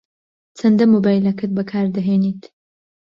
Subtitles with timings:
[0.57, 2.41] چەندە مۆبایلەکەت بەکار دەهێنیت؟